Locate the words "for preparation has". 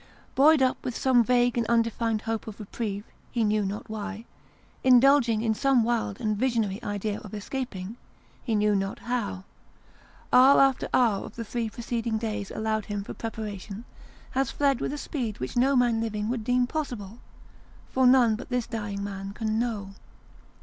13.03-14.49